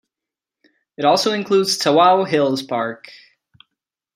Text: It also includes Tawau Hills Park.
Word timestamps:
It 0.97 1.05
also 1.05 1.31
includes 1.31 1.77
Tawau 1.77 2.27
Hills 2.27 2.63
Park. 2.63 3.11